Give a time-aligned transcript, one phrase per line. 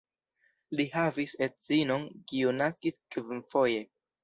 [0.79, 3.89] Li havis edzinon, kiu naskis kvinfoje.